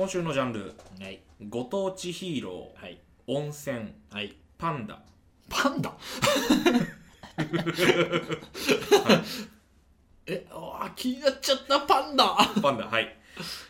[0.00, 0.72] 今週のジャンル。
[0.98, 1.20] はい。
[1.50, 2.82] ご当地ヒーロー。
[2.82, 2.98] はい。
[3.26, 3.92] 温泉。
[4.10, 4.34] はい。
[4.56, 4.98] パンダ。
[5.50, 5.92] パンダ？
[10.26, 12.24] えあ気になっちゃったパンダ。
[12.24, 13.14] はパンダはい。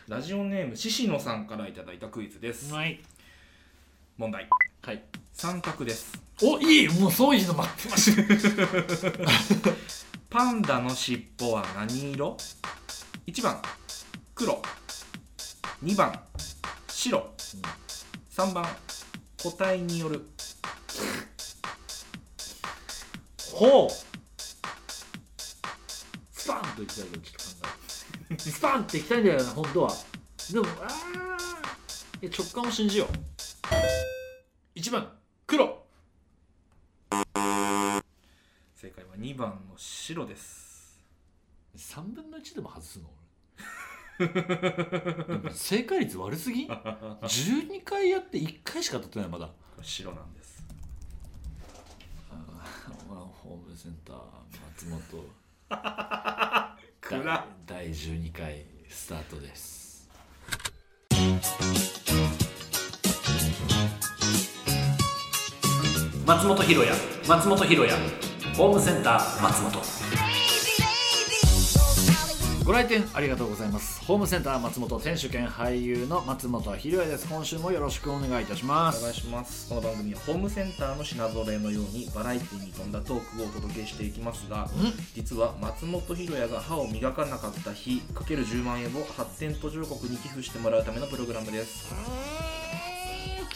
[0.07, 2.73] ラジオネーム獅子野さんからいただいたクイズです。
[2.85, 3.01] い。
[4.17, 4.47] 問題。
[4.83, 5.03] はい。
[5.35, 6.17] 3択です。
[6.41, 8.23] おいいもうそういうの待ってました。
[10.31, 12.37] パンダの尻尾は何色
[13.27, 13.61] ?1 番
[14.33, 14.61] 黒
[15.83, 16.13] 2番
[16.87, 17.33] 白。
[18.29, 18.63] 3番
[19.41, 20.27] 個体による。
[23.51, 23.89] ほう。
[26.31, 27.67] スパンといきたいけどちょっと考
[28.29, 29.93] えるスパンっていきたいんだよな本当は。
[30.51, 32.27] でもあー。
[32.27, 33.07] いや直感を信じよう。
[34.79, 35.11] 1番
[35.47, 35.83] 黒。
[38.75, 41.01] 正解は2番の白です。
[41.75, 43.09] 3分の1でも外すの？
[45.53, 46.65] 正解率悪すぎ？
[46.65, 49.49] ん12回やって1回しか当たってないまだ。
[49.81, 50.63] 白なんです。
[53.43, 54.17] ホームセンター
[54.75, 55.25] 松本。
[57.65, 60.09] 第12回スタートです。
[66.25, 66.93] 松本ひろや
[67.27, 67.95] 松本ひろや
[68.55, 70.00] ホームセンター松本
[72.63, 74.05] ご来店ありがとうございます。
[74.05, 77.27] ホームセンター松本店主兼俳優の松本ひろやです。
[77.27, 78.99] 今週もよろしくお願いいたします。
[78.99, 79.67] お願いします。
[79.67, 84.69] この番組はホームセンターの品揃えのようにバラエティに富んだトークをお届けしていきますが
[85.15, 91.91] 実は松本ひろやが歯を磨かなかった日かける10万円を発展途上国に寄付してもらうためのプログラムです。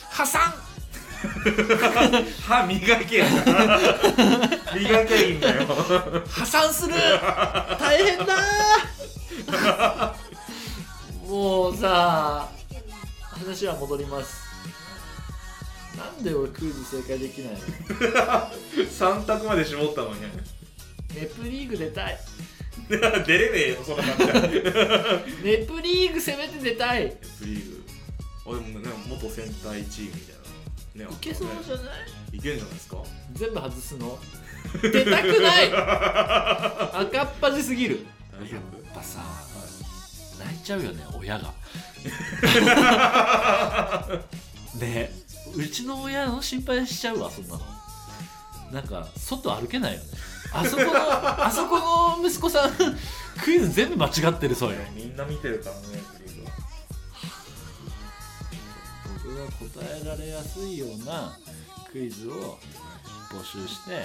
[0.09, 0.41] 破産
[2.47, 3.25] 歯磨けや
[4.73, 5.65] 磨けいいんだよ。
[6.27, 6.93] 破産する
[7.79, 8.35] 大変だ
[11.27, 12.49] もうさ
[13.21, 14.45] 話は戻ります
[15.97, 17.57] なんで俺クイズ正解できないの
[18.85, 20.21] 3択まで絞ったのに
[21.15, 22.17] ネプリーグ出たい
[22.89, 22.97] 出
[23.37, 23.77] れねえよ。
[23.85, 24.61] そんな感じ
[25.43, 27.09] ネプリーグ攻めて出たいネ
[27.39, 27.85] プリーグ
[28.47, 30.34] あでもね元戦隊チームみたいな
[30.95, 31.81] ねいけそうじゃな
[32.33, 32.37] い？
[32.37, 32.97] いけんじゃないですか？
[33.33, 34.17] 全部外すの？
[34.81, 35.71] 出たくない。
[35.73, 38.05] 赤っ端すぎる。
[38.31, 38.63] 大丈やっ
[38.93, 39.19] ぱさ
[40.39, 41.53] 泣いちゃうよね親が。
[44.79, 45.11] ね
[45.55, 47.61] うちの親の心配しちゃうわそんなの。
[48.71, 50.05] なんか外歩けないよね。
[50.51, 50.89] あそこの
[51.45, 51.79] あそこ
[52.21, 52.71] の息子さん
[53.43, 54.77] クイズ全部間違ってるそうよ。
[54.93, 55.81] みんな見てるからね
[59.35, 61.37] が答えられやすいような
[61.91, 62.57] クイズを
[63.31, 64.03] 募集して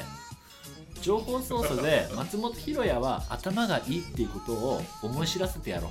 [1.01, 5.91] 情報操作で松本ひろやは頭がいいっていうことを思い知らせてやろう。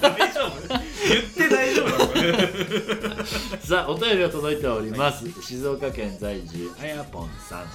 [0.00, 0.68] 大丈夫。
[0.68, 1.92] 言って大丈夫。
[3.64, 7.66] さあお便りが届いております、静岡県在住あやぽんさん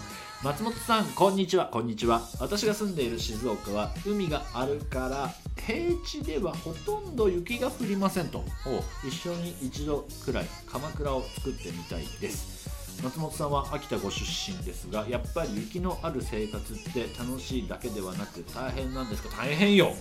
[0.44, 1.66] 松本さんこんにちは。
[1.66, 2.22] こんにちは。
[2.40, 5.32] 私が住んでいる静岡は海があるから
[5.66, 8.44] 平地ではほとんど雪が降りませんと。
[9.04, 13.02] 一緒に一度くらい鎌倉を作ってみたいです。
[13.04, 19.30] 松本さんは秋田ご出身ですがやっぱり雪のある生活って楽しいだけではなく大変なんですか？
[19.38, 19.94] 大変よ。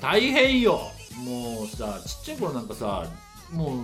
[0.00, 0.80] 大変よ。
[1.18, 3.06] もうさちっちゃい頃なんかさ
[3.52, 3.78] もう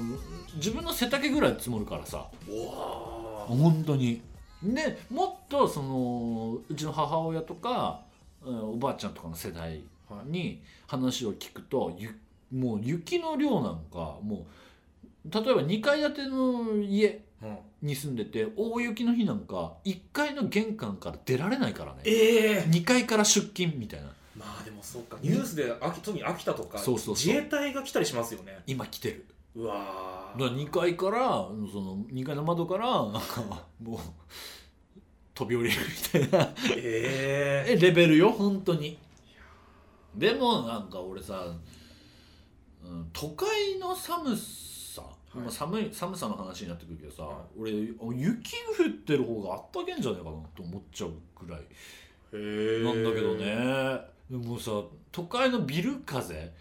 [0.57, 2.25] 自分の背丈ぐらい積もるからさ。
[3.47, 4.23] 本当に
[4.63, 8.03] でもっとそのうちの母親とか
[8.45, 9.83] うんおばあちゃんとかの世代
[10.27, 12.19] に話を聞くとゆ
[12.53, 14.47] もう雪の量なんかも
[15.25, 22.01] う例えば2階建ての家うんに住んでて大雪の日なんか1階の玄関から出られないからね。
[22.05, 22.65] ええ。
[22.69, 24.09] 2階から出勤みたいな。
[24.37, 25.17] まあでもそうか。
[25.23, 28.59] ニュースで秋特に秋田とか自衛隊が来たりしますよね。
[28.67, 29.25] 今来てる
[29.57, 31.19] うわだから2階から
[31.73, 33.43] その2階の窓からなんか
[33.83, 33.99] もう
[35.35, 35.77] 飛び降りる
[36.13, 36.53] みたいな。
[36.77, 38.99] えええレベルよ本当に。
[40.15, 41.47] でもなんか俺さ、
[42.85, 45.03] うん、都会の寒さ、
[45.35, 45.39] い。
[45.39, 47.37] まあ寒い寒さの話になってくるけどさ、はい
[47.99, 51.61] 俺雪降ってる方があったけんじゃねえかなと思っちゃうくらい
[52.33, 54.01] なんだけどね。
[54.31, 54.73] でもさ
[55.13, 56.53] 都会のビル風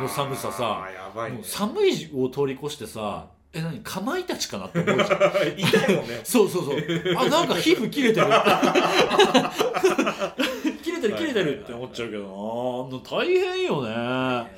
[0.00, 0.86] の寒ささ
[1.28, 1.40] ね。
[1.42, 5.18] 寒いを通り越してさえ何かまいたちかなって思うじゃん。
[5.58, 6.20] 痛いもんね。
[6.24, 6.80] そうそうそう。
[7.16, 8.26] あなんか皮膚切れてる。
[10.82, 12.98] 切れてる切れてるって思っちゃうけどな。
[13.08, 14.52] 大変よね。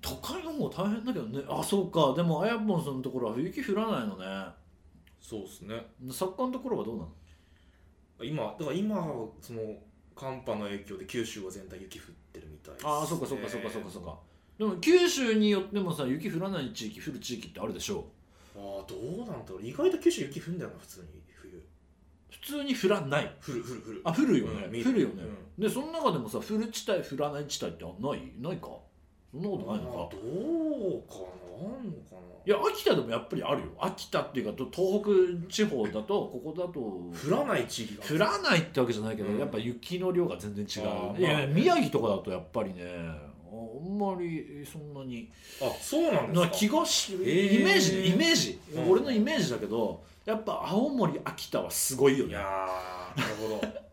[0.00, 1.42] 都会の方が大変だけどね。
[1.48, 2.14] あそうか。
[2.16, 4.24] でもあやぽんさんのところは雪降らないのね。
[5.20, 5.86] そうですね。
[6.10, 7.08] 作家のところはどうなの？
[8.22, 8.96] 今だから今
[9.40, 9.60] その
[10.20, 14.18] 寒波の影響で九州は全体雪降ってるみたいです、ね、ああそうかそうかそうかそうかそうか。
[14.58, 18.04] でも九州によってもさ雪降らない地域降る地域ってあるでしょ。
[18.54, 19.62] ああどうなんだろう。
[19.66, 21.62] 意外と九州雪降んだよな普通に冬。
[22.30, 23.36] 普通に降らない。
[23.46, 24.02] 降る降る降る。
[24.04, 25.22] あ降るよね、うん降るよね、
[25.58, 28.32] でその中でもさ降る地帯降らない地帯ってない？
[28.38, 28.68] ないか？
[29.32, 29.96] そんなことないのか。
[29.96, 31.14] どうか
[31.62, 32.18] なあんのかな。
[32.46, 33.66] いや秋田でもやっぱりあるよ。
[33.78, 35.02] 秋田っていうかと東
[35.44, 38.02] 北地方だと ここだと降らない地域が。
[38.02, 39.38] 降らないってわけじゃないけど、うん。
[39.38, 42.82] やっぱ雪の量が全然違あーう、まあ宮城とかだとやっぱりね
[43.52, 45.28] あんまりそんなに。
[45.60, 47.60] あそうなんですなか気がし、えー。
[47.60, 48.90] イメージイメージ、うん。
[48.90, 52.30] 俺のイメージだけどやっぱ青森秋田はすごいよね。
[52.30, 53.89] いやーなるほど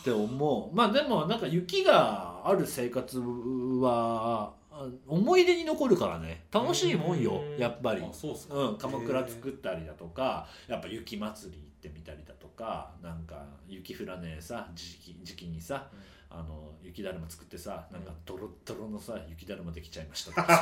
[0.00, 0.76] って思う。
[0.76, 6.44] まあでもなんか雪がある生活はあ思い出に残るからね。
[6.52, 7.58] 楽しいもんようん。
[7.58, 8.02] やっぱり。
[8.02, 8.54] あそうっすか。
[8.54, 8.78] うん。
[8.78, 15.88] 鎌倉作ったりだとかやっぱ雪祭り行ってみたりだとかなんか雪降らねえさ時期時期にさ
[16.30, 20.56] あの雪だるま作ってさなんかドロッドロのさ雪だるまできちゃいましたとか。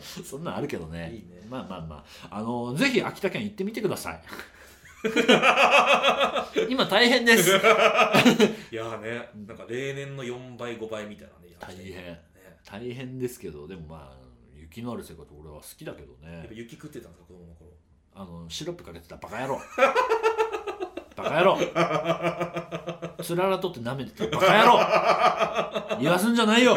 [0.00, 1.24] さ そんなんあるけどね。
[1.28, 1.46] ね。
[1.48, 2.38] まあまあまあ。
[2.38, 4.22] あのぜひ秋田県行ってみてください
[6.68, 7.50] 今大変です。
[8.70, 11.86] いやーねなんか例年の4倍5倍みたいなね大変。
[11.94, 12.22] ね。
[12.64, 14.16] 大変ですけどでもまあ
[14.54, 16.38] 雪のある生活俺は好きだけどね。
[16.38, 17.72] やっぱ雪食ってたんですか子供の頃。
[18.14, 19.60] あのシロップかけてたバカ野郎。
[21.16, 21.58] バカ野郎。
[23.22, 25.98] つららとって舐めてたバカ野郎。
[26.00, 26.76] 言わすんじゃないよ。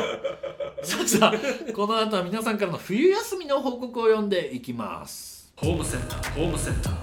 [0.82, 5.52] さあさあこの後は皆さんからの冬休みの報告を読んでいきます。
[5.58, 6.94] ホームセンターホームセンター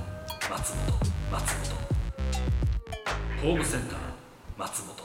[0.51, 1.02] 松本
[1.32, 1.55] 松
[3.40, 3.52] 本。
[3.55, 3.99] ホームセンター
[4.58, 4.96] 松本。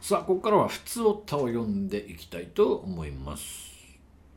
[0.00, 3.44] さあここからは普通おたを読んでいきたいと思います。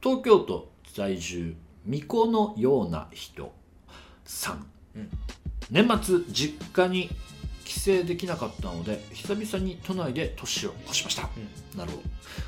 [0.04, 1.56] 東京都在住
[1.86, 3.54] 巫女のような人
[4.26, 4.66] さん、
[4.98, 5.10] うん。
[5.72, 7.10] 年末実家に
[7.64, 11.30] 帰省できなかったので久々に都内で年を越しました、
[11.78, 12.04] なるほど。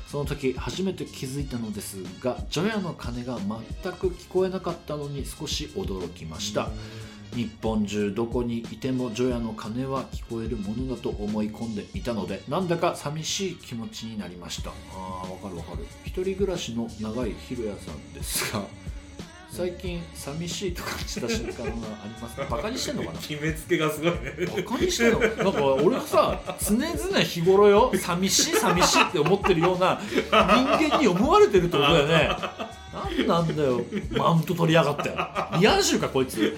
[0.06, 6.68] その時初めて気づいたのですが除夜の鐘が全く聞こえなかったのに少し驚きました、
[7.34, 14.70] 日本中どこにいても除夜の鐘は聞こえるものだと思い込んでいたのでなんだか寂しい気持ちになりました。
[14.70, 15.86] あーわかるわかる。
[16.04, 18.62] 一人暮らしの長いひろやさんですが
[19.48, 21.66] 最近寂しいと感じた瞬間があ
[22.04, 22.44] りますか？
[22.56, 23.18] バカにしてんのかな？
[23.20, 24.18] 決めつけがすごいね。
[24.56, 25.18] バカにしてんの？
[25.20, 32.30] なんか俺はさ常々日頃よ寂しい寂しいって思ってるような人間に思われてるってことだよね。
[32.92, 33.80] なんなんだよ
[34.10, 35.10] マウント取りやがって。
[35.60, 36.56] リアンシュかこいつ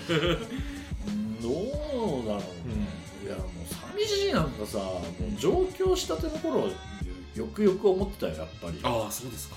[4.32, 5.00] なんかさも
[5.34, 6.68] う上京したての頃
[7.34, 8.78] よくよく思ってたよやっぱり。
[8.82, 9.56] ああそうですか。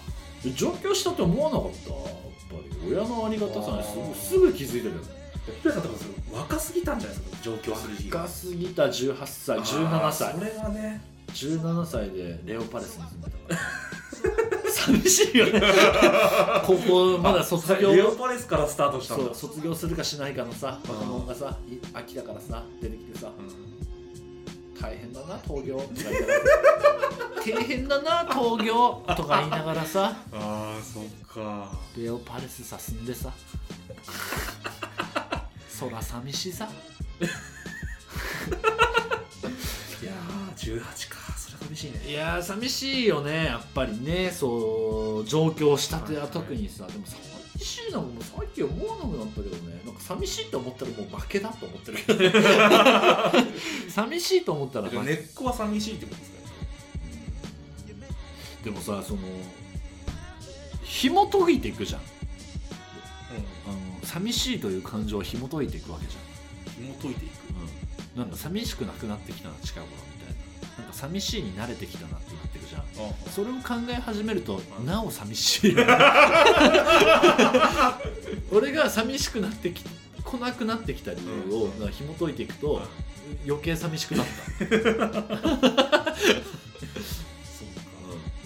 [0.56, 1.90] 上京したって思わなかった。
[1.90, 2.04] やっ
[2.50, 5.08] ぱり親のありがたさにすぐすぐ気づいてるよね
[5.62, 6.40] ひろやさんとか？
[6.40, 10.34] 若すぎたんじゃないですか上京する時期若すぎた18歳17歳。
[10.34, 11.02] それはね。
[11.34, 13.60] 17歳でレオパレスに住んでたから。
[14.72, 15.62] 寂しいよね。
[16.66, 17.94] 高校まだ卒業。
[17.94, 19.24] レオパレスからスタートしたんだ。
[19.26, 23.32] そう卒業するかしないかのさ若者がさい秋だからさ出てきてさ。
[23.38, 23.65] うん
[24.86, 26.40] 大変だな闘業とか言いながら
[27.44, 30.16] 大変だな闘業とか言いながらさ。
[30.32, 31.72] ああそっか。
[31.98, 33.32] レオパレスさ住んでさ。
[35.68, 36.70] そら寂しさ。
[37.20, 37.26] い
[40.06, 41.18] やー18か。
[41.36, 42.04] それは寂しいね。
[42.08, 44.30] いやー寂しいよねやっぱりね。
[44.32, 47.06] そう上京したては特にさでも
[47.58, 49.82] 寂しいなもう最近思わなくなったけどね。
[49.86, 52.46] なんか寂しいと思ったらもう負けだと思ってるけどね。
[53.90, 56.36] 寂しいと思ったら根っこは寂しいってことですか
[58.66, 59.20] でもさその
[60.84, 62.02] 紐解いていくじゃん。
[62.02, 62.04] あ
[63.72, 66.20] の寂しいという感情を紐解いていくわけじゃ
[66.82, 66.84] ん。
[66.86, 67.32] 紐解いていく。
[68.16, 70.84] うん、なんか寂しくなくなってきたな近頃みたいな。
[70.84, 72.82] なんか寂しいに慣れてきたなってなってるじゃん。
[72.82, 72.86] あ
[73.30, 75.76] それを考え始めるとなお寂しい。
[78.52, 79.84] 俺が寂しくなってき
[80.24, 82.82] 来なくなってきた理由をなんか紐解いていくと
[83.46, 84.26] 余計寂しくなっ
[84.60, 84.78] た、 う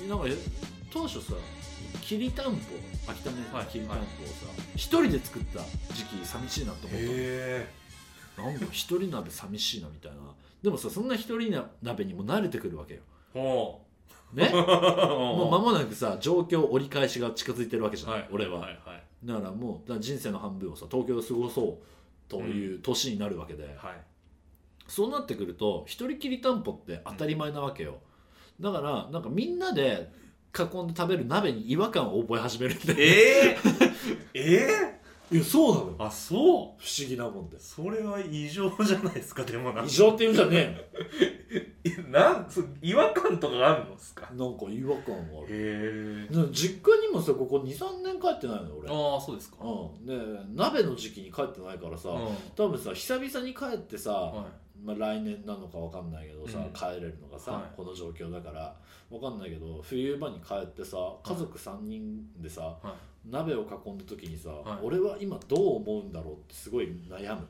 [0.05, 0.35] ん、なんかえ
[0.91, 1.33] 当初さ
[2.01, 2.75] きりたんぽ
[3.07, 4.11] 秋田名はい産きりたんぽをさ
[4.75, 5.61] 一人で作った
[5.93, 7.05] 時期寂しいなと思った
[8.43, 10.17] なんか一人鍋寂しいなみたいな。
[10.61, 13.01] でもさそんな一人鍋にも慣れてくるわけよ
[14.33, 14.51] ね。
[14.53, 18.79] う もう間ももなくさ状況折り返しが近づいてるわけじゃない、俺は、はい。
[18.85, 19.03] はい。
[19.23, 23.75] だからもう人生の半分をさ東京で過ごそうという年になるわけで、はい。
[24.87, 27.99] そうなってくると一人きりたんぽって当たり前なわけよ、
[28.59, 30.11] だからなんかみんなで
[30.57, 33.57] 囲んで食べる鍋に違和感を覚え始めるんでええ
[34.33, 34.41] え
[34.85, 34.98] え
[35.31, 35.95] いやそうなのよ。
[35.99, 36.37] あそう。
[36.37, 36.73] 不思
[37.07, 37.59] 議なもんで。
[37.59, 40.89] すそれは異常じゃないですかでもなん異常って言うんじゃね
[42.09, 44.29] なんそう違和感とかあるのですか？
[44.33, 45.47] えなんか違和感がある。
[45.49, 46.35] へえ。
[46.35, 48.89] ね実家にもさここ23年帰ってないのよ俺。
[48.89, 49.57] ああそうですか。
[49.63, 50.05] うん。
[50.05, 50.15] で
[50.55, 52.27] 鍋の時期に帰ってないからさ、うん。
[52.55, 54.45] 多分さ久々に帰ってさ、は
[54.83, 56.73] まあ、来年なのかわかんないけどさ、うん。
[56.73, 57.63] 帰れるのがさ、はい。
[57.75, 58.75] この状況だから
[59.11, 62.87] わかんないけど冬場に帰ってさ家族3人でさ、い。
[62.87, 62.95] は
[63.25, 64.79] 鍋を囲んだ時にさ、はい。
[64.81, 67.47] 俺は今どう思うんだろうってすごい悩む。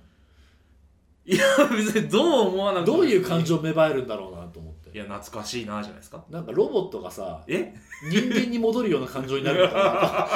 [1.25, 4.89] いいや別にどう思わなくてもどういう感情芽生えるんだろうなと思って。
[4.89, 6.23] いや懐かしいなじゃないですか。
[6.31, 7.75] なんかロボットがさえ？
[8.09, 10.27] 人間に戻るような感情になるのか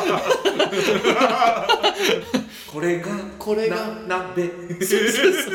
[2.72, 3.76] これがなこれが
[4.08, 4.48] な鍋。
[4.50, 5.54] そうそうそう。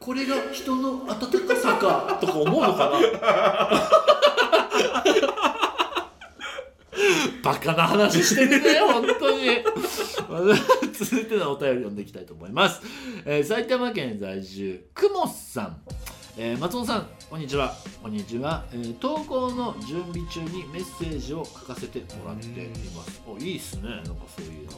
[0.00, 2.98] これが人の温かさかとか思うのかな
[7.42, 9.62] バカな話してるね 本当に。
[10.92, 12.80] 続いてのお便り読んでいきたいと思います、
[13.24, 15.76] えー埼玉県在住くもさん。
[16.38, 17.74] えー松本さんこんにちは。
[18.02, 23.20] こんにちは、えー投稿の準備中にメッセージを書かせてもらっています。
[23.26, 23.82] おいいっすね。
[23.90, 24.71] なんかそういうの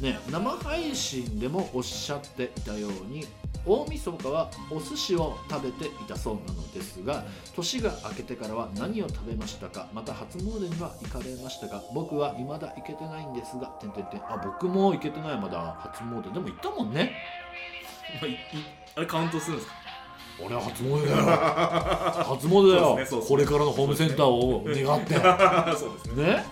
[0.00, 3.26] ね生配信でもおっしゃっていたように
[3.64, 15.76] 大晦日はお寿司を食べていたそうなのですが年が明けてからは何を食べましたかまた初詣には行かれましたか僕は未だ行けてないんですがてんてんてんあ僕も行けてないまだ。
[15.78, 17.12] 初詣でも行ったもんね。
[18.20, 18.28] ま
[18.96, 19.74] あれカウントするんですか？
[20.44, 21.16] 俺は初詣だよ。
[22.24, 23.08] 初詣だよ、ねね。
[23.28, 25.14] これからのホームセンターを願って。
[25.78, 26.24] そうですね。
[26.24, 26.44] ね？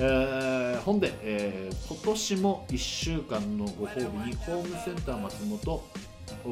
[0.00, 5.84] えーほんで、えー今年も1週間のご褒美にホームセンター松本を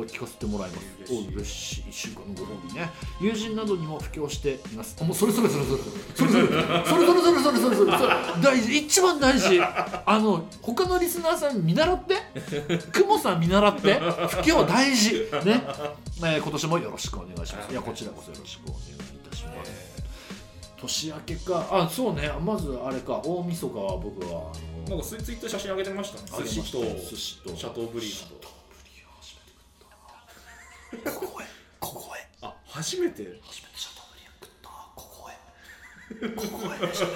[0.04, 1.12] 聞かせてもらいます。
[1.12, 1.82] お嬉しい。
[1.84, 2.90] 1週間のご褒美ね。
[3.20, 4.96] 友人などにも布教しています。
[5.00, 6.58] あもうそれそれそれそれそれそれそれ。
[6.86, 8.14] それそれそれそれそれそれそれ。
[8.42, 8.76] 大事。
[8.78, 9.60] 一番大事。
[9.60, 12.16] あの他のリスナーさん見習って。
[12.92, 14.00] クモさん見習って。
[14.00, 15.12] 布教大事。
[15.44, 15.62] ね、
[16.18, 17.70] えー今年もよろしくお願いします。
[17.70, 18.95] いやこちらこそよろしくお願いします
[20.86, 21.66] 年明けか。
[21.70, 22.30] あそうね。
[22.40, 23.20] まずあれか。
[23.24, 26.18] 大晦日は僕はあのなんかツイツイッター写真上げてました？
[26.18, 27.10] ねあげま寿司とした。
[27.10, 27.56] 寿司と。
[27.56, 28.34] シャトーブリーズと。
[31.10, 31.44] ここへ。
[31.80, 32.20] ここへ。
[32.42, 33.24] あ初めて？
[33.24, 33.40] 初めて
[33.74, 34.68] シャトーブリアン食った。
[34.94, 35.34] ここへ。
[36.30, 36.94] ここへ。
[36.94, 37.06] した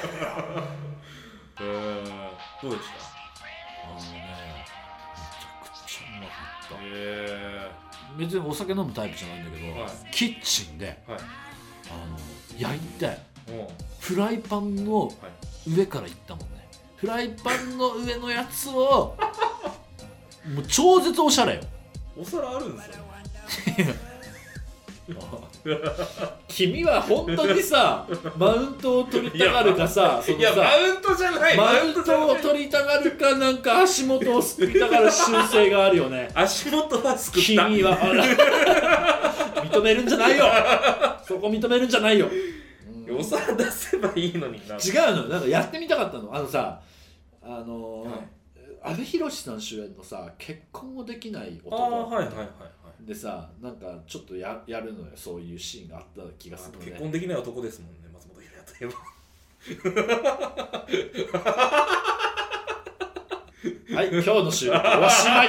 [1.63, 2.05] へー。
[2.63, 2.83] どうでし
[3.85, 4.05] あのね
[5.63, 6.33] めちゃくちゃうまか
[6.67, 6.75] った。
[6.75, 7.71] たへ
[8.19, 9.91] 別にお酒飲むタイプじゃないんだけど、はい。
[10.11, 11.21] キッチンでえはい。
[11.93, 12.19] あの
[12.59, 13.30] 焼いて
[14.01, 15.71] フライパンのはい。
[15.77, 16.69] 上からいったもんね。
[16.97, 19.15] フライパンの上のやつを
[20.55, 21.61] もう超絶おしゃれよ。
[22.19, 23.05] お皿あるんですよ。
[26.49, 28.07] 君は本当にさ
[28.37, 36.31] マウントを取りたがるかさいやマさウントじゃないマウントをり取りたがるかなんか足元をすくいたがる習性があるよね。
[36.35, 37.67] 足元はすくった。
[37.67, 37.99] 君は
[39.65, 40.47] 認めるんじゃないよ。
[41.27, 42.29] そこ認めるんじゃないよ、
[43.19, 44.77] お皿出せばいいのにな。
[44.77, 46.35] 違うのなんかやってみたかったの。
[46.35, 46.81] あのさ
[47.43, 48.21] あのーはい。
[48.83, 52.45] 阿部寛さん主演のさ結婚もできないあ男あはいはいはいは
[53.03, 55.07] いでさなんかちょっとややるのよ。
[55.15, 58.95] そういうシーンがあった気がするの結ね婚できない男ですもんね松本ひろやといえば
[63.95, 65.49] はい今日の収録おしまい。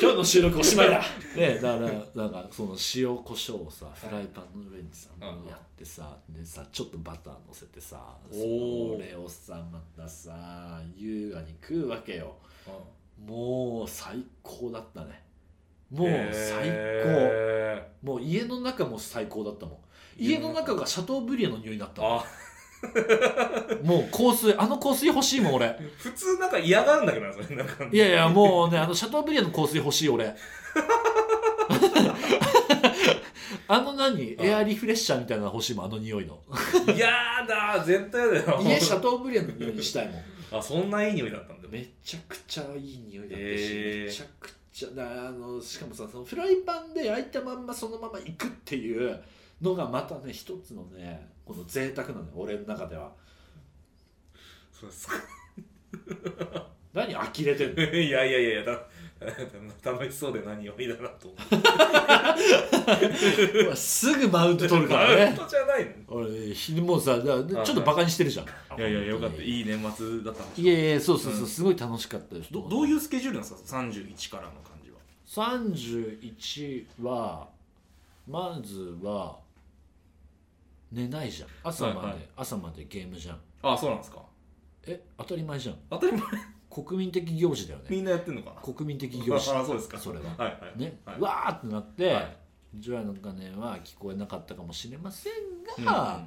[0.00, 1.00] 今日の収録おしまいだ。
[1.34, 1.84] ねだか
[2.14, 12.36] らなんかその塩コショウをさフライパンの上にさうんやってさでさちょっとバター乗せてさそれをさまたさ優雅に食うわけよ。
[13.26, 15.20] もう最高だったね。
[15.90, 19.76] もう最へ高もう家の中も最高だったもん。
[20.16, 22.20] 家の中がシャトーブリアンの匂いになったもん
[23.82, 25.76] もう香水あの香水欲しいもん俺。
[25.98, 27.56] 普通なんか嫌がるんだけどなそれ。
[27.56, 27.84] なんか。
[27.90, 30.34] いやいやもうねあのシャトーブリアンの香水欲しい俺。
[33.70, 36.40] あの何エアリフレッシャーみたいなの欲しいもんあの匂いの。
[36.94, 37.10] 嫌
[37.46, 38.60] だ絶対だよ。
[38.62, 40.22] 家シャトーブリアンの匂いにしたいもん。
[40.58, 41.68] あそんないい匂いだったんだよ。
[41.70, 44.06] めちゃくちゃいい匂いだったし、へー。
[44.06, 49.20] めちゃくちゃなあのしかもさそのフライパンで焼いたまんまそのままいくっていう
[49.60, 53.10] のがまたね一つのねこの贅沢なのよ俺の中では。
[54.70, 55.14] そうですか。
[56.92, 57.82] 何呆れてんの？
[57.98, 58.80] いやいやいやいやだ
[59.82, 61.56] 楽しそうで何よりだなと思って
[63.64, 65.92] うわすぐマウント取るからマウンねトじゃないの？
[66.08, 68.46] 俺ひもうさだからちょっとバカにしてるじゃん。
[68.78, 69.42] いやいやよかった。
[69.42, 71.48] いい年末だったんでいやいやそうそうそう、うん。
[71.48, 72.52] すごい楽しかったです。
[72.52, 74.98] どどういうスケジュールなんですか？31からの感じは。
[75.62, 77.48] 31は
[78.28, 79.38] まずは
[80.92, 81.48] 寝ないじゃん。
[81.62, 82.28] 朝まで、はいはい。
[82.36, 83.38] 朝までゲームじゃん。
[83.62, 84.22] あそうなんですか。
[84.86, 85.76] え当たり前じゃん。
[85.90, 86.22] 当たり前。
[86.68, 87.86] こ国民的行事だよね。
[87.88, 88.60] みんなやってんのかな。
[88.60, 89.50] 国民的行事。
[89.50, 89.98] あそうですか。
[89.98, 90.24] それは。
[90.36, 90.78] はいはい。
[90.78, 91.20] ね、はい。
[91.20, 92.36] わーってなって、はい。
[92.74, 95.32] 除夜の鐘は聞こえなかったかもしれません
[95.78, 96.26] うんが、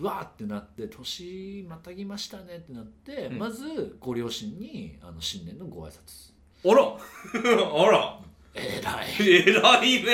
[0.00, 3.38] わーってなって年またぎましたねってなって、うん。
[3.38, 6.32] まずご両親にあの新年のご挨拶。
[6.64, 6.84] あら。
[7.84, 8.20] あら。
[8.54, 9.06] えらい。
[9.20, 10.08] 偉いね。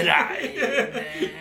[0.00, 1.32] えらいね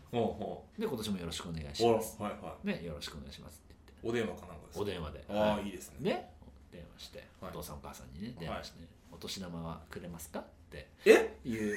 [0.10, 2.20] ほうほで今年もよろしくお願いします。
[2.20, 5.24] はいはねよろしくお願いしますっていお電話かなんかですお電話で。
[5.28, 6.10] あはあいいですね。
[6.10, 6.30] ね。
[6.72, 7.50] 電話して、はい。
[7.52, 8.78] お父さんお母さんにね電話して、
[9.12, 11.36] お年玉はくれますかってえ？
[11.44, 11.76] いう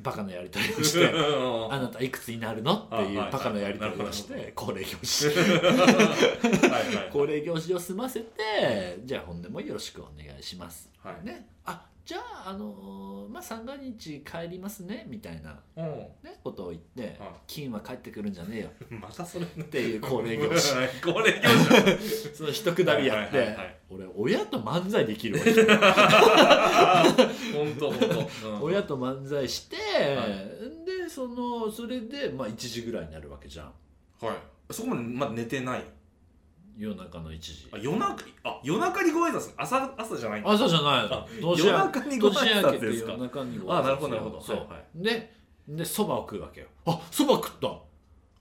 [0.00, 2.74] バカなやり取りをして あなたいくつになるの？
[2.74, 5.28] っていうバカなやり取りをして恒例行事。
[5.28, 10.90] はいはい 恒例行事を済ませてじゃあ本年もよろしくお願いします。
[11.02, 11.26] はい。
[11.26, 15.84] ねあじゃああのーまあ三が日帰りますねみたいな、うん。
[16.22, 18.70] ね、ことを言ってはい金は帰ってくるんじゃねえよ。
[19.00, 20.74] またそれっていう恒例行事。
[20.76, 22.34] は い恒例行事。
[22.36, 23.76] その一くだりやって、はいはいはいはい。
[23.90, 25.44] 俺親と漫才できるわ。
[27.54, 28.64] 本当本当。
[28.64, 29.76] 親と漫才して、
[30.16, 30.26] は
[30.84, 33.72] でそのそれでまあ1時ぐらいになるわけじゃん。
[34.20, 34.36] はい。
[34.72, 35.84] そこまでまだ寝てない？
[36.76, 37.68] 夜中の1時。
[37.72, 39.52] あ夜中あ夜中にご挨拶？
[39.56, 43.12] 朝朝じゃない朝じゃない夜中にご年挨拶ですか？
[43.12, 44.40] 夜中にご挨拶あなるほどなるほど。
[44.40, 45.02] そう、はいはい。
[45.02, 45.32] で
[45.68, 46.66] でそばを食うわけよ。
[46.86, 47.68] あそば食った。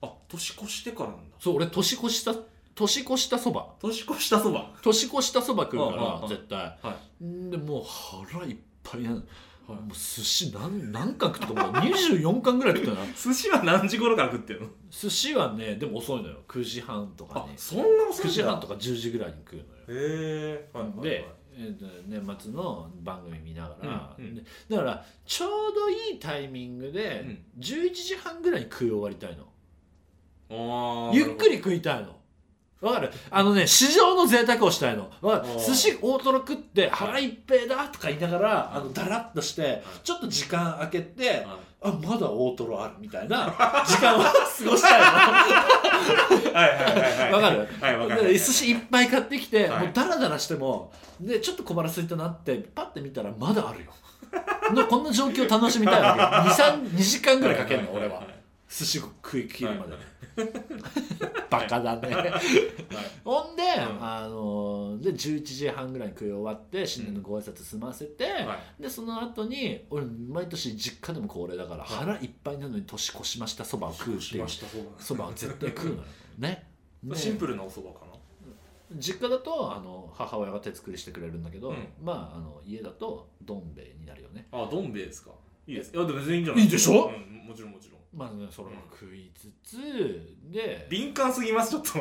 [0.08, 1.36] あ年越してからなんだ。
[1.40, 2.34] そう俺年越した
[2.74, 3.68] 年越したそば。
[3.80, 4.72] 年越したそば。
[4.82, 6.78] 年越したそば食うから絶対。
[6.82, 9.22] はんでもう腹いっぱいなの
[9.72, 9.82] はい。
[9.82, 13.06] もう寿司何何貫食ったかもう24貫ぐらい食ったな。
[13.16, 14.68] 寿司は何時頃から食ってるの？
[14.90, 16.38] 寿司はねでも遅いのよ。
[16.48, 17.54] 9時半とかに。
[17.54, 18.34] あそんな遅い9んだ。
[18.34, 19.68] 時半とか10時ぐらいに食うのよ。
[19.88, 21.04] へえはいはいはい。
[21.04, 24.36] で、えーと年末の番組見ながら、うんうん。
[24.36, 27.22] でだからちょうどいいタイミングで
[27.58, 27.62] うん。
[27.62, 29.48] 11時半ぐらいに食い終わりたいの、
[30.50, 32.16] あーゆっくり食いたいの
[32.82, 33.12] わかる？
[33.30, 35.10] あのね市場の贅沢をしたいの。
[35.22, 35.60] わかる？
[35.66, 41.46] 寿司大トロ食って腹いっぺいだとか言いながらあのだらっとしてちょっと時間空けて
[41.84, 43.46] あまだ大トロあるみたいな
[43.88, 44.32] 時間を過
[44.70, 45.06] ごしたいの。
[46.52, 47.32] どはいはいはいはい。
[47.34, 47.68] わかる？
[47.82, 48.24] はいわかる。
[48.26, 49.84] で寿司いっぱい買ってきて、はい。
[49.86, 53.92] もうダラダラしてもでちょっと小腹空いたなってパッて見たらまだあるよ。
[54.74, 56.16] のこんな状況を楽しみたいわ
[56.56, 58.24] け2時間ぐらいかけるの俺は
[58.74, 59.94] 寿司を食い切るまで、
[61.50, 62.32] バカだね。
[63.26, 63.64] ほんで、
[64.00, 74.68] あので11時半ぐらいに食い終わって新年のご挨拶済ませて、はでその後に俺毎年実家でも恒例だから、腹いっぱいなのに年越しましたそばを食うっていうしました
[75.04, 75.28] そば。
[75.28, 76.04] を絶対食うのよ。
[76.40, 76.68] ね。
[77.04, 78.12] だシンプルなお蕎麦かな？
[78.98, 81.88] 実家だとあの母親が手作りしてくれるんだけど、うん。
[82.02, 84.48] まああの家だとどん兵衛になるよね。
[84.54, 85.32] あどん兵衛ですか？
[85.68, 85.94] いいです。
[85.94, 86.64] いやでも全然いいんじゃない？
[86.64, 87.08] いいでしょ？
[87.08, 89.78] うんもちろんもちろんまあねそれを食いつつ、
[90.52, 92.00] で敏感すぎますちょっと。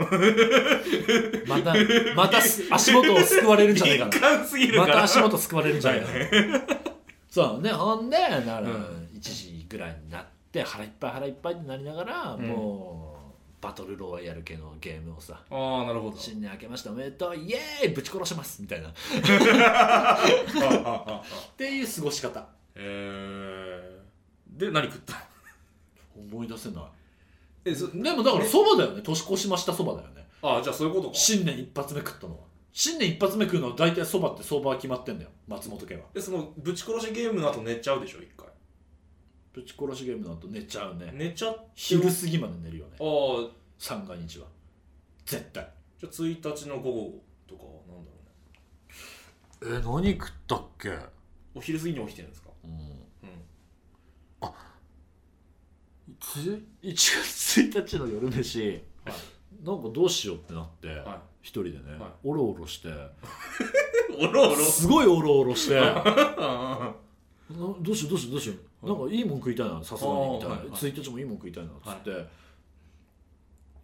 [1.46, 1.74] また
[2.16, 4.86] またす足元を救われるんじゃないか敏な感すぎるから。
[4.88, 6.28] また足元救われるんじゃないかな、はい
[7.30, 9.08] そうねほんでだからうん。
[9.14, 12.48] 1時ぐらいになって腹いっぱい腹いっぱいになりながら、うん。
[12.48, 13.14] も
[13.60, 16.16] うバトルロワイヤル系のゲームをさああなるほど。
[16.16, 18.88] 新年明けましておめでとうイエーイぶち殺しますみたいな。
[18.88, 18.92] っ
[21.56, 22.48] ていう過ごし方。
[22.74, 25.29] えー、で何食った？
[26.16, 26.84] 思い出せない。
[27.64, 29.02] えそでもだからそばだよね。
[29.02, 30.26] 年越しましたそばだよね。
[30.42, 31.14] あじゃあそういうことか。
[31.14, 32.40] 新年一発目食ったのは。
[32.72, 35.30] 新年一発目食うのは大体そばって相場は決まってんだよ。
[35.48, 36.02] 松本家は。
[36.14, 38.46] でそのぶち殺しゲームの後寝ちゃうでしょ一回。
[39.52, 41.12] ぶち殺しゲームの後寝ちゃうね。
[41.14, 42.92] 寝ちゃって昼過ぎまで寝るよね。
[43.00, 44.46] ああ三が日は。
[45.26, 45.68] 絶対。
[45.98, 48.16] じゃあ1日の午後とかはなんだろ
[49.62, 49.78] うね。
[49.78, 50.96] え何食ったっけ？
[51.54, 52.50] お昼過ぎに起きてるんですか？
[52.64, 52.70] うん。
[52.70, 52.78] うん。
[54.40, 54.44] つ
[56.20, 58.82] 1月1日の夜飯。
[59.04, 59.14] はい。
[59.64, 62.10] なんかどうしようってなって、は一人でね、はい。
[62.24, 62.88] おろおろして。
[64.18, 64.56] おろおろ？
[64.56, 65.80] すごいおろおろして。
[65.80, 65.82] ど
[67.92, 68.86] うしようどうしようどうしよう。
[68.86, 70.66] なんかいいもん食いたいなさすがにみたいな、はい。
[70.68, 72.10] はい1日もいいもん食いたいなっつって、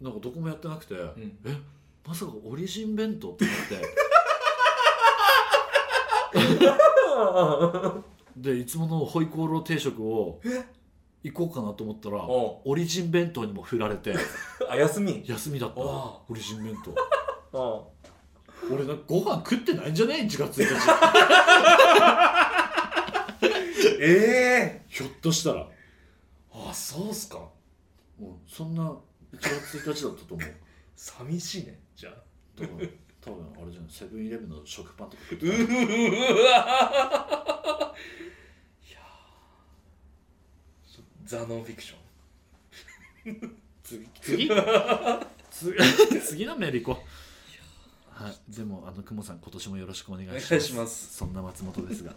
[0.01, 0.97] なんかどこもやってなくて、ん。
[1.45, 1.57] え
[2.05, 4.07] まさかオリジン弁当ってなって。
[8.37, 10.39] でいつものホイコーロー定食を
[11.31, 14.13] 行こうかなと思ったらおオリジン弁当にも振られて
[14.69, 15.23] あ休み？
[15.27, 16.93] 休みだったあオリジン弁当。
[17.53, 17.83] あ
[18.71, 20.71] 俺なんかご飯食ってないんじゃね？1月1日。
[23.99, 24.85] ええ。
[24.87, 25.67] ひょっとしたら、
[26.51, 27.39] あそうっすか。
[28.19, 28.97] うん、そんな1
[29.39, 30.55] 月1日だったと思う。
[30.95, 32.13] 寂しいねじゃあ。
[32.57, 32.89] 多分
[33.21, 37.93] 多分あれじゃないセブンイレブンの食パンとか食ってうたわ
[41.27, 43.57] ザ・ノンフィクション。
[43.83, 44.07] 次。
[44.21, 44.49] 次？
[45.51, 46.21] 次。
[46.25, 50.49] 次のメール行こうはい、でもあの久保さん今年もよろしくお願いしおます。
[50.49, 51.17] 願いします。
[51.17, 52.15] そんな松本ですが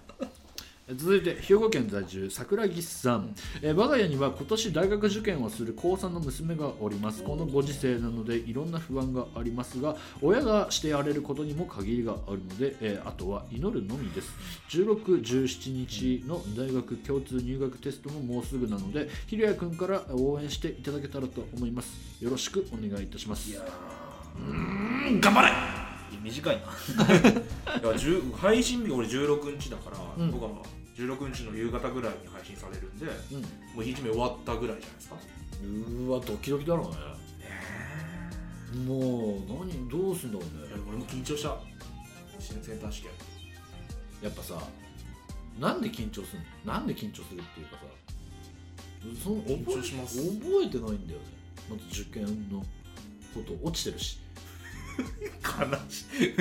[0.96, 7.22] 続いて兵庫県在住桜木さん、えー我が家には今年大学受験をする高3の娘がおります。
[7.22, 14.31] このご時世なのでいろんな不安がありますが親がしてやれることにも限りがあるので、えーあとは祈るのみです。
[14.70, 22.22] 16、17日の大学共通入学テストももうすぐなのでひろやくんから応援していただけたらと思います。
[22.22, 23.50] よろしくお願いいたします。
[23.50, 23.62] いや
[24.37, 24.40] う
[25.12, 25.48] ん頑張れ！
[25.48, 25.90] ー
[26.22, 30.31] 短いないや10配信日俺16日だから、うん。
[30.31, 30.50] 僕は
[31.01, 33.41] 16日の夕方ぐらいに配信されるんでうん。
[33.41, 33.47] も
[33.79, 35.17] う日目終わったぐらいじゃないですか。
[36.07, 38.85] うわドキドキだろうね。
[38.85, 41.57] もう何どうすんだろういやね俺も緊張した。
[42.39, 43.11] センター試験
[44.23, 44.63] やっぱさ
[45.59, 46.73] なんで緊張するの？
[46.73, 47.83] なんで緊張するっていうかさ
[49.23, 50.17] その覚え緊張します。
[50.19, 51.27] 覚えてないんだよね。
[51.71, 52.61] まず受験の
[53.35, 54.19] こと落ちてるし。
[55.01, 56.35] 悲しい。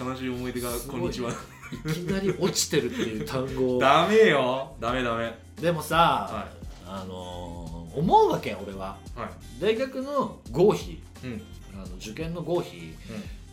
[0.00, 1.30] 悲しい思い出がこんにちは
[1.74, 3.78] いきなり落ちてるっていう単語。
[3.78, 4.76] ダメよ。
[4.80, 5.32] ダメダメ。
[5.60, 6.48] でもさ、は
[6.86, 8.98] あのー思うわけ俺は。
[9.14, 9.60] はい。
[9.60, 11.00] 大学の合否。
[11.22, 11.30] うん。
[11.32, 11.42] うん
[11.76, 12.94] あの受験の合否。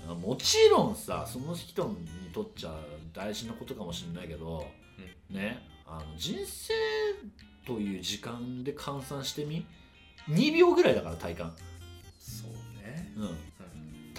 [0.07, 1.95] あもちろんさその人に
[2.33, 2.75] とっちゃ
[3.13, 4.65] 大事なことかもしれないけど、
[5.29, 6.73] ねあの人生
[7.65, 9.65] という時間で換算してみ
[10.29, 11.53] ？2秒ぐらいだから体感、
[12.19, 12.51] そう
[12.83, 13.11] ね。
[13.17, 13.29] うん、うん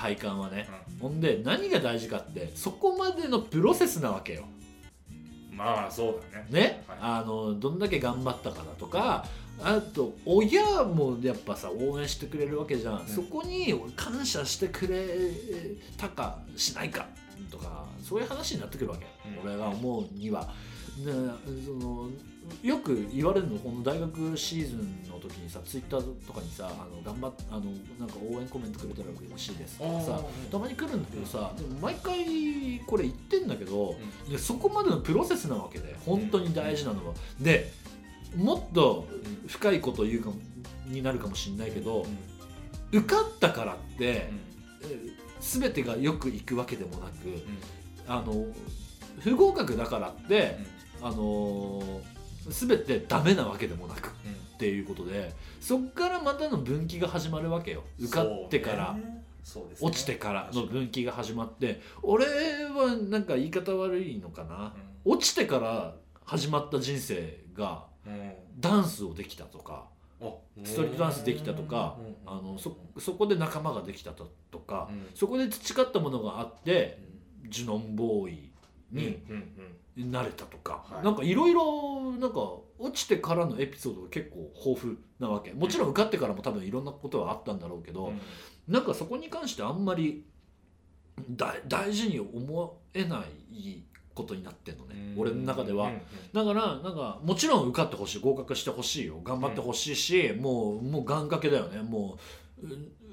[0.02, 0.68] 体感はね。
[0.98, 4.42] うほんで何が大事かってそこまでのプロセスなわけよ。
[5.52, 6.46] んまあそうだね。
[6.50, 6.98] ね、はい。
[7.00, 9.24] あのどんだけ頑張ったかだとか
[9.62, 13.06] あと親もやっぱさ応援してくれるわけじゃん、ん。
[13.06, 15.06] そこに感謝してくれ
[15.96, 17.06] たかしないか
[17.48, 19.50] とかそういう話になってくるわけ、うん。
[19.50, 20.52] 俺が思うには。
[20.98, 21.12] ね、
[21.64, 22.10] その
[22.62, 27.62] よく言われるのこの大学シーズンの時にさツイッターとかにさあの頑張っあの
[27.98, 29.78] なんか応援コメントくれたら嬉しいです。
[29.78, 33.96] とかさたまに来るんだけどさでも毎回これ言ってんだけど、
[34.30, 37.72] でそこまでのプロセスなわけで本当に大事なのは、で
[38.36, 39.06] もっと
[39.46, 40.36] 深いこと言うかも
[40.86, 42.06] になるかもしれないけど、
[42.92, 47.12] 受かったからって、えー全てがよくいくわけでもなく
[48.06, 48.46] あの
[49.18, 50.56] 不合格だからって、
[51.02, 52.11] あのー
[52.50, 57.84] 全てダメなわけでもなくっていうことでそっからまたの分岐が始まるわけよ。
[57.98, 58.96] 受かってから。
[59.44, 59.88] そうですね。
[59.88, 64.72] 落ちてからの分岐が始まって俺はなんか言い方悪いのかな？
[65.04, 68.12] 落ちてから始まった人生がうん。
[68.12, 69.86] うんダンスをできたとか
[70.20, 70.30] あ
[70.62, 72.30] ストリートダンスできたとかうん。
[72.30, 75.06] あのそそこで仲間ができたととかうん。
[75.14, 76.98] そこで培ったものがあって
[77.48, 78.51] ジュノンボーイうん
[78.92, 79.36] にうん
[79.96, 81.04] うんなれたとか、はい。
[81.04, 82.38] なんかいろいろなんか
[82.78, 85.52] 落ちてからのエピソードが結構豊富なわけ。
[85.52, 88.20] もちろん受かってからも多分いろんなことはあったんだろうけど、うん。
[88.68, 90.24] なんかそこに関してあんまり
[91.28, 93.82] 大大事に思えない
[94.14, 96.00] ことになってんのね、俺の中では、うんうん
[96.32, 99.20] だからなんかもちろん受かってほしい合格してほしいよ。
[99.22, 101.82] 頑張ってほしいし、もうもう願掛けだよね。
[101.82, 102.18] も
[102.62, 102.68] うう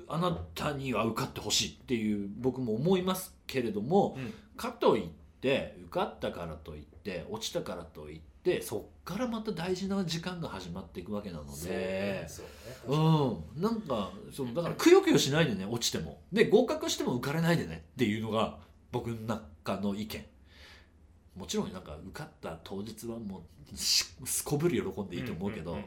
[0.08, 4.34] あなたには受かってほしいっていう僕も思いますけれども、うん。
[4.56, 5.10] かといっ
[5.42, 12.28] て受かったからといって落ちたからといってそっからまた大事な時間が始まっていくわけなので。
[12.28, 12.50] そうね
[12.88, 16.22] うん、なんかそのだからくよくよしないでね落ちても。
[16.32, 18.58] で合格しても受かれないでねっていうのが
[18.92, 20.26] 僕の中の意見。
[21.36, 25.86] もちろんなんか受かった当日はもうしすこぶる喜んでいいと思うけど、んんん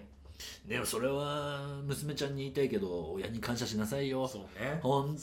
[0.66, 4.26] でもそれは娘ちゃんに言いたいけど親に感謝しなさいよ。
[4.26, 4.78] そうね。
[4.82, 5.16] 本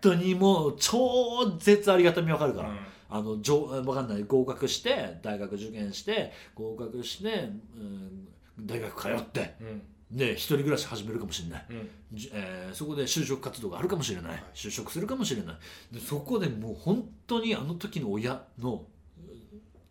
[0.00, 2.76] 当にもう超絶ありがたみわかるから、うん
[3.14, 4.24] あの上わかんない。
[4.24, 8.28] 合格して大学受験して合格して、うん、
[8.60, 9.82] 大学通ってうん。
[10.10, 11.66] で一人暮らし始めるかもしれない。
[11.70, 11.88] うん。
[12.12, 14.42] じえーそこで就職活動があるかもしれない。
[14.54, 15.56] 就職するかもしれない。
[15.92, 18.80] でそこでもう本当にあの時の親のうん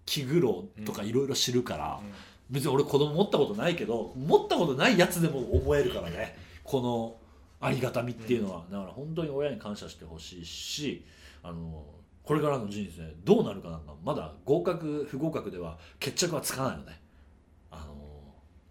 [0.06, 2.00] 気苦労とかいろいろ知るから、
[2.50, 6.36] 別に俺子供持ったことないけど持ったことないやつでも思えるからね。
[6.64, 7.16] この
[7.62, 11.06] ありがたみっていうのは、だから本当に親に感謝してほしいし
[11.44, 11.86] あの
[12.32, 16.94] これからの人生どうなるかなんかまだ合格不合格では決着はつかないので
[17.70, 17.94] あの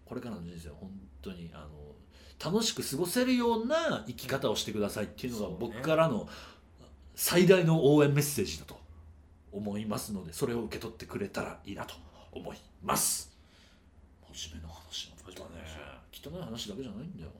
[0.03, 0.89] これからの人生は本
[1.21, 6.27] 当にあの楽しく過ごせるような生き方をしてくださいっていうのが僕からの
[7.13, 8.79] 最大の応援メッセージだと
[9.51, 11.93] 思いますのでそれを受け取ってくれたらいいなと
[12.31, 13.31] 思います。
[14.33, 15.61] 真面目な話なんだね。
[16.11, 17.31] 汚い話だけじゃないんだよ。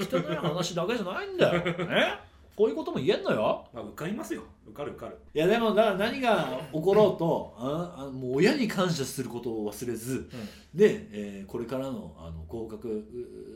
[0.00, 1.64] 汚い話だけじゃないんだよ。
[1.88, 2.29] ね
[2.60, 3.66] こういうことも言えんのよ。
[3.72, 4.42] まあ受かりますよ。
[4.66, 5.16] 受かる受かる。
[5.32, 10.28] いやでもだから何が起ころうとああもう親に感謝することを忘れず
[10.74, 13.08] で、えーこれからのあの合格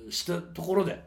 [0.09, 1.05] うしたところで、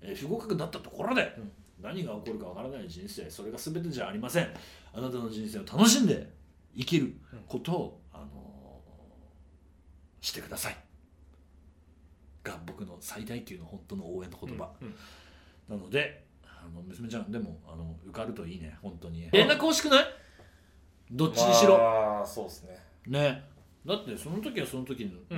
[0.00, 1.32] えー不合格になったところで、
[1.80, 4.48] 何が起こるかわからない人生それが全てじゃありません。
[4.92, 6.28] あなたの人生を楽しんで
[6.76, 7.14] 生きる
[7.46, 8.80] ことを、あの
[10.20, 10.76] してください。
[12.42, 14.94] が僕の最大級の本当の応援の言葉、うん。
[15.68, 16.31] なので
[16.64, 19.28] あの娘ちゃんでもあの受かるといいね本当に。
[19.32, 20.04] 連絡欲しくない？
[21.10, 22.78] どっちにしろ、まあそうですね。
[23.08, 23.44] ね。
[23.84, 25.34] だってその時はその時の、う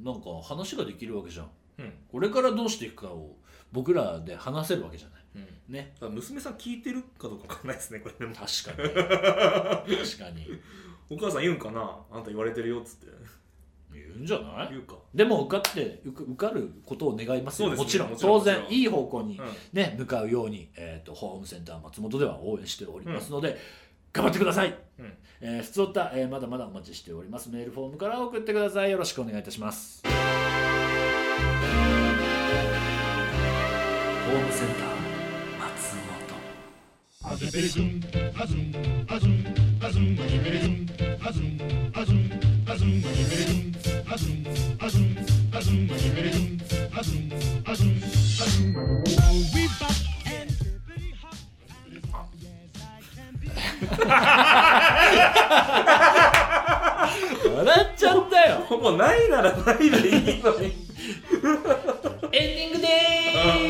[0.00, 0.04] ん。
[0.04, 1.50] なんか話ができるわけじゃん。
[1.78, 1.92] うん。
[2.10, 3.36] これからどうしていくかを
[3.72, 5.24] 僕らで話せるわけじゃない。
[5.36, 5.38] う
[5.70, 5.74] ん。
[5.74, 5.94] ね。
[6.00, 8.34] 娘さん聞いてるかどうかわかんないですねこれでも。
[8.34, 9.96] 確かに。
[9.96, 10.46] 確かに。
[11.08, 11.98] お母さん言うんかな？
[12.10, 13.06] あんた言われてるよっつって
[13.94, 14.68] 言うんじゃない？
[14.70, 14.96] 言うか。
[15.14, 17.68] でも受かって受かることを願いますよ。
[17.68, 18.10] そうですねもちろん。
[18.10, 18.80] もちろん当然もちろん。
[18.80, 19.46] いい方向に、うん。
[19.72, 23.58] ね、向かうように、えー、とホームセンター松本では応援しておりますので、
[24.12, 25.12] 頑張ってください、うん。
[25.40, 27.50] えー、普通おた、えーまだまだお待ちしております。
[27.50, 28.90] メールフォームから送ってください。
[28.90, 30.02] よろしくお願いいたします。
[30.04, 34.94] ホームセンター
[35.60, 36.14] 松本。
[37.24, 38.02] Azum, azum,
[38.36, 38.72] azum,
[39.08, 39.44] azum,
[39.80, 40.84] azum, azum, azum,
[41.24, 41.56] azum,
[41.94, 42.20] azum,
[42.66, 43.73] azum, azum,
[44.14, 44.26] 笑
[57.82, 58.56] っちゃったよ。
[58.68, 60.66] ほぼないならないでいいのに。
[62.32, 62.86] エンディングで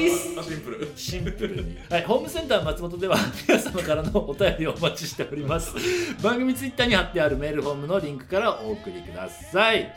[0.09, 0.38] ーす。
[0.38, 0.92] あシンプル。
[0.94, 3.16] シンプルに、はい、ホームセンター松本では
[3.48, 5.74] 皆様からのお便りをお待ちしております。
[6.22, 9.92] 番組ツイッターに貼ってあるメールフォームのリンクからお送りください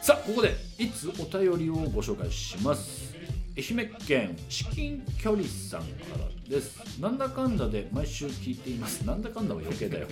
[0.00, 3.14] さあここでいつお便りをご紹介します。
[3.56, 7.00] 愛媛県至近距離さんからです。
[7.00, 9.04] なんだかんだで毎週聞いています。
[9.04, 10.06] なんだかんだは余計だよ。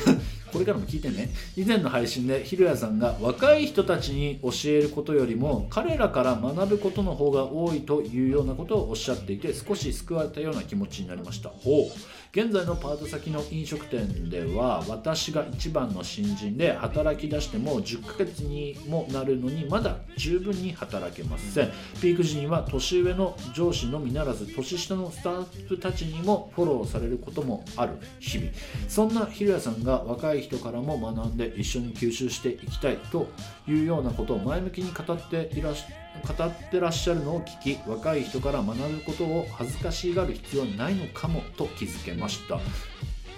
[0.50, 1.30] これからも聞いてね。
[1.56, 11.50] 以前の配信でひろやさんが若い人たちに教えることよりも彼らから学ぶことの方が多いというようなことをおっしゃっていて少し救われたような気持ちになりました。
[11.50, 12.25] ほう。
[12.36, 21.70] 現在のパート先の飲食店では私が一番の新人で働き出しても10ヶ月にもなるのにまだ十分に働けません。
[22.02, 28.50] ピーク時には年上の上司のみならず年下のスタッフたちにもフォローされることもある日々。
[28.86, 33.28] そんなひろやさんが若い人からも学んで一緒に吸収していきたいと
[33.66, 35.84] いうようなことを前向きに語っていらっし
[36.22, 42.58] 語ってらっしゃるのを聞き若い人から学ぶことを恥ずかしがる必要はないのかもと気づけました。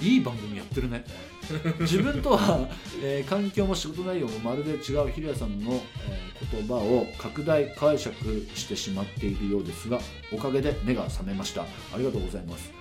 [0.01, 1.05] いい番組やってるね。
[1.81, 2.69] 自分とは、
[3.03, 8.15] えー環境も仕事内容もまるで違うひろやさんの、えー言葉を拡大解釈
[8.55, 9.99] してしまっているようですが
[10.33, 11.63] おかげで目が覚めました。
[11.63, 11.67] あ
[11.99, 12.78] りがとうございます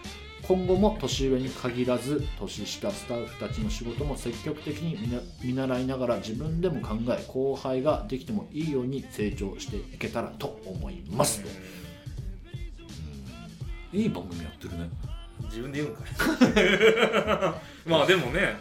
[0.47, 4.97] 今後も年上に限らず年下スタッフたちの仕事も積極的に
[5.43, 11.41] 見習いながら自分でも考え後輩ができてもいいように成長していけたらと思います。
[11.41, 11.49] と、
[13.91, 14.89] いい番組やってるね。
[15.51, 17.89] 自分で言うんかい。
[17.89, 18.57] まあでもね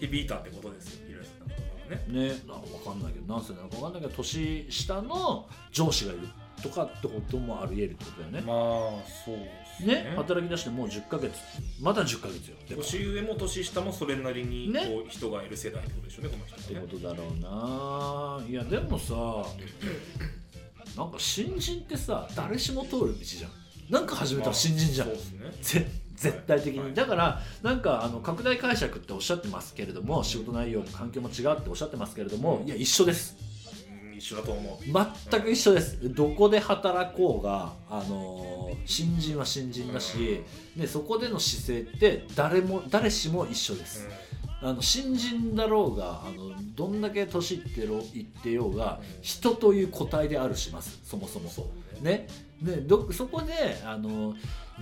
[0.00, 2.28] 響いたってことですよひろやさんの言葉はね。
[2.28, 2.42] ね。
[2.48, 6.28] な分かんないけど何歳なのか分かんないけど年下の上司がいる
[6.62, 8.40] とかってこともありえるってことだよね。
[8.40, 8.56] まあ
[9.24, 9.94] そうですね。
[10.04, 10.14] ね？
[10.16, 11.32] 働き出してもう10ヶ月。
[11.80, 12.56] まだ10ヶ月よ。
[12.68, 14.80] 年上も年下もそれなりにね？
[14.86, 18.48] こう人がいる世代ってことでしょうねこの人てはねことだろうな。
[18.48, 19.14] いやでもさ
[20.96, 23.50] なんか新人ってさ誰しも通る道じゃん。
[23.92, 25.40] なんか始めたら新人じゃん、そうですね。
[25.60, 26.94] ぜ絶対的に、はい。
[26.94, 32.66] だからなんかあの拡大解釈っておっしゃってますけれども仕事内容も環境も違うっておっしゃってますけれども、うん。
[32.66, 33.36] いや一緒です。
[33.42, 33.49] うん
[34.20, 34.84] 一緒だと思う。
[35.30, 35.98] 全く一緒です。
[36.14, 40.42] どこで働こうが、あのー新人は新人だし、
[40.76, 44.08] でそこでの姿勢って誰も誰しも一緒です、
[44.62, 49.22] あの新人だろうがあのどんだけ年いってろいってようが、うん。
[49.22, 51.48] 人という個体であるしますそもそも。
[51.50, 51.68] そ
[52.00, 52.04] う。
[52.04, 52.26] ね。
[52.62, 53.52] ねどそこで
[53.84, 54.34] あの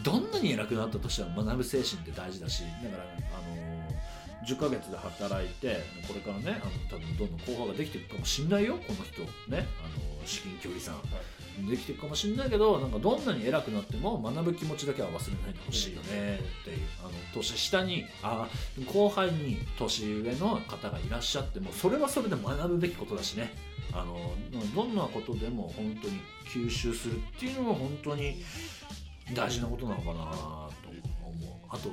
[0.03, 3.88] どんなに偉くなったとしても学ぶ精神って大事だしだからあの
[4.49, 9.23] 10ヶ月で働いてこれからねあの多分どんどん後輩ができていくかもしんないよこの人。
[9.51, 18.49] ねあの至近距離さん、できていくかもしんないけどなんかどんなに偉くなっても学ぶ気持ちだけは忘れないでほしいよねっていうあの年下にあ
[18.87, 23.53] 後輩に年上の方がいらっしゃってもそれはそれで学ぶべきことだしね。
[23.93, 24.35] あの
[24.75, 28.43] どんなことでも本当に吸収するっていうのは本当に
[29.35, 30.68] 大事なことなのかな
[31.71, 31.91] あと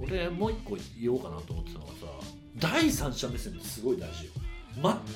[0.00, 1.98] 俺もう一個言おうかなと思ってたのがさ
[2.56, 4.32] 第三者目線ってすごい大事よ。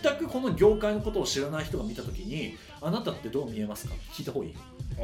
[0.03, 3.95] 全くこの業界のことを知らない人が見た時にあなたってどう見えますか？
[4.13, 4.55] 聞いた方がいい？
[4.99, 5.03] あ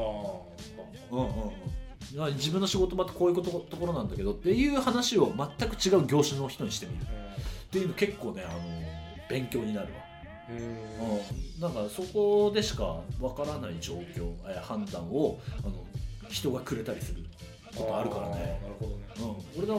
[1.11, 1.27] うんうん
[2.27, 7.05] うん、自分の仕事場ってこういうことところなんだけどっていう話を全く違う業種の人にしてみる。
[7.05, 8.59] っていうの結構ねあの
[9.29, 10.01] 勉強になるわ、
[10.51, 10.61] うんう
[11.59, 15.73] ん、なんかそこでしかわからない状況、えー判断をあの
[16.31, 17.25] 人がくれたりする
[17.79, 18.61] ことあるからね。
[18.63, 19.05] なるほどね。
[19.19, 19.75] うん、俺だ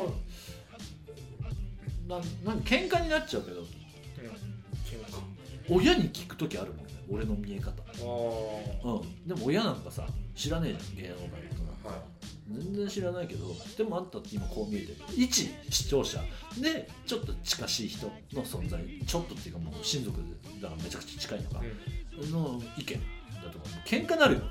[2.07, 3.61] ななん喧嘩になっちゃうけど。
[3.61, 3.65] うん。
[3.65, 5.19] 喧嘩。
[5.69, 6.93] 親に聞く時あるもんね。
[7.11, 7.71] 俺の見え方。
[7.71, 7.73] あ
[8.83, 9.27] あうん。
[9.27, 12.03] でも親なんかさ知らねえじゃん芸能界のことなんかは
[12.49, 14.95] 全然知らないけどでもあんたって今こう見えてる。
[15.15, 16.19] 一視聴者。
[16.59, 18.79] でちょっと近しい人の存在。
[19.05, 20.17] ちょっとっていうかもう親族
[20.61, 21.61] だからめちゃくちゃ近いのか。
[21.61, 22.99] い、の意見
[23.43, 23.65] だとか。
[23.85, 24.41] 喧嘩なるよ。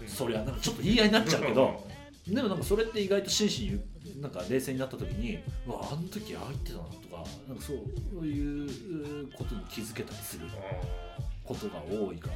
[0.00, 0.08] うん。
[0.08, 0.42] そりゃ。
[0.42, 1.86] なんかちょっと言い合いになっちゃうけど
[2.26, 3.72] でもなんかそれって意外と真摯
[4.14, 12.34] になんか冷静になった時にうわあの時ああ言ってたなとかなんかそういうことに気づけたりするあことが多いかな。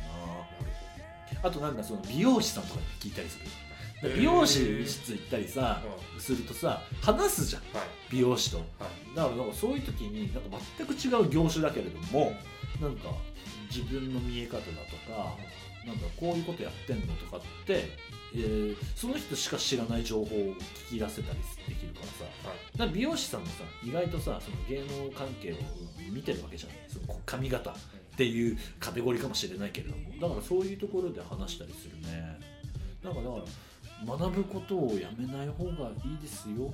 [1.42, 3.44] あとなんかその美容師さんとかに聞いたりする。
[4.16, 5.82] 美容師室行ったりさ
[6.14, 7.62] ほするとさ話すじゃん。
[7.72, 7.88] どはい。
[8.10, 8.58] 美容師と。
[8.58, 9.16] はい。
[9.16, 12.32] だからなんかそういう時になんか全く違う業種だけれども
[12.80, 13.10] なんか
[13.70, 15.36] 自分の見え方だとか
[15.86, 17.96] なんかこういうことやってんのとかって、
[18.36, 22.24] えーその人しか知らない情報を聞き出せたりできるからさ。
[22.48, 22.58] はい。
[22.72, 23.52] だから美容師さんもさ
[23.84, 25.56] 意外とさその芸能関係を
[26.10, 26.72] 見てるわけじゃん。
[26.88, 27.74] その髪型っ
[28.16, 30.10] ていうカテゴリーかもしれないけれども。
[30.20, 32.38] だからそういうところで話したりするね。
[33.02, 36.72] なんかだから学ぶことをやめない方がいいですよ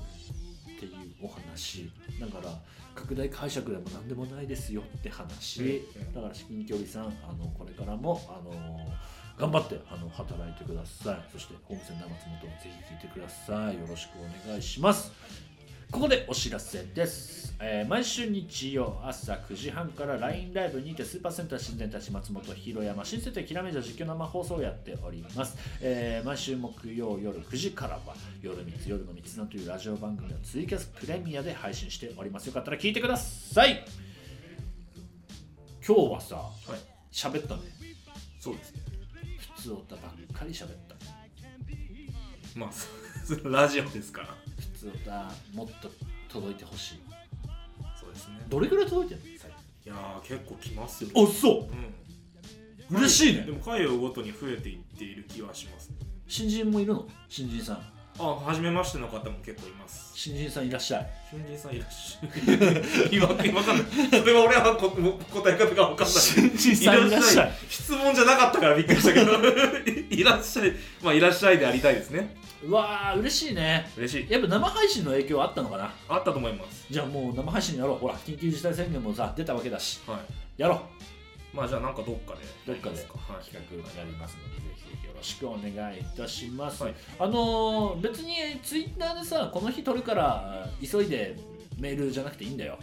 [0.77, 1.91] っていうお話。
[2.21, 2.53] だから
[2.95, 6.13] 拡大解釈でも何でもないですよって話、うん。
[6.15, 8.53] だから至近距離さんあのこれからもあの
[9.39, 11.21] 頑張ってあの働いてください。
[11.33, 13.79] そしてホームセンター松本をぜひ聞いてください。
[13.79, 15.13] よろしくお願いします。
[15.93, 32.47] ここでお知らせです、えー毎週日曜朝9時半から LINE ライブにてスーパーセンター新天たち松本広山新設定きらめじゃ実況生放送をやっております、えー毎週木曜夜9時からは夜3つ夜の3つなんというラジオ番組をツイキャスプレミアで配信しております。
[32.47, 33.85] よかったら聞いてください。
[35.87, 36.79] 今日はさはい。
[37.13, 37.63] 喋ったね。
[38.41, 38.82] そうですね
[39.63, 40.97] 普通歌ばっかり喋った。
[42.59, 42.89] まあそ
[43.37, 44.37] それラジオですから。
[44.59, 45.91] 普通歌もっと
[46.29, 47.01] 届いてほしい。
[47.99, 48.45] そうですね。
[48.49, 49.39] どれぐらい届いてるの？
[49.39, 49.55] 最い
[49.89, 51.11] やー結構来ますよ。
[51.11, 51.69] 近あそ
[52.91, 52.93] う。
[52.93, 52.99] うん。
[52.99, 53.43] 嬉しいね。
[53.45, 55.97] でも回をごとに増えていっている気はしますね。
[56.27, 57.09] 新人もいるの？
[57.29, 60.13] 新人さんあ初めましての方も結構います。
[60.15, 61.11] 新人さんいらっしゃい。
[61.31, 63.87] 新人さんいらっしゃる 今今かんない
[64.21, 66.15] それは俺はこ答え方が分かんない。
[66.17, 67.53] 新人さんいらっしゃい。
[67.69, 69.33] 質問じゃなかったからびっくりしたけど。
[70.15, 70.73] いらっしゃい。
[71.03, 72.37] まあいらっしゃいでありたいですね。
[72.63, 73.91] うわー嬉しいね。
[73.97, 74.31] 嬉しい。
[74.31, 75.93] やっぱ生配信の影響あったのかな？
[76.09, 76.85] あったと思います。
[76.91, 77.97] じゃあもう生配信やろう。
[77.97, 80.01] ほら緊急事態宣言もさ出たわけだし。
[80.07, 80.17] は
[80.59, 80.61] い。
[80.61, 80.83] やろ
[81.55, 81.57] う。
[81.57, 83.13] まあじゃあなんかどっかでどっかで企
[83.53, 86.95] 画やりますのでぜひぜひよろしくお願いいたします、はい。
[87.19, 91.37] あのー別にツイッターでさこの日撮るから急いで
[91.79, 92.77] メールじゃなくていいんだよ。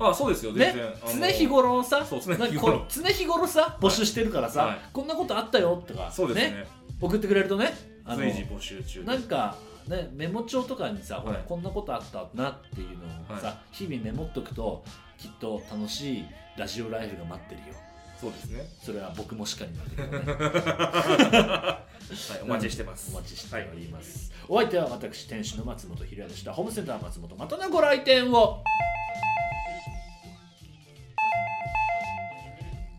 [0.00, 0.64] あそうですよね？
[0.66, 2.04] 全然、あの常日頃さ？
[2.04, 2.84] そう常日頃。
[2.88, 4.78] 常日頃さ募集してるからさ、はい。
[4.92, 6.66] こんなことあったよとかそうですね。
[7.00, 7.72] 送ってくれるとね？
[8.16, 9.56] 随時募集中でなんか、
[9.88, 11.44] ね、メモ帳とかにさ、ほらはい。
[11.46, 13.04] こんなことあったなっていうの
[13.36, 14.84] をさ、は日々メモっとくと
[15.16, 16.24] きっと楽しい
[16.58, 17.74] ラジオライフが待ってるよ
[18.20, 18.66] そうですね。
[18.82, 21.84] それは僕もしかりなんだけどね。
[22.04, 23.10] はいお待ちしてます。
[23.12, 26.52] お待ちしております、お相手は私店主の松本ひろやでした。
[26.52, 28.62] ホームセンター松本またのご来店を。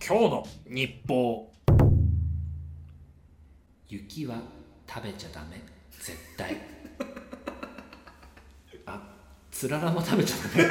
[0.07, 1.51] 今日の日報。
[3.87, 4.37] 雪は
[4.87, 6.57] 食べちゃダメ絶対。
[8.85, 9.01] あ
[9.51, 10.69] つららも食べちゃダメ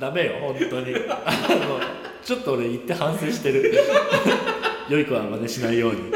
[0.00, 0.32] ダメよ。
[0.40, 0.94] 本当に。
[1.26, 1.80] あの
[2.24, 3.74] ちょっと俺言って反省してる。
[4.88, 6.10] 良い子は真似しないように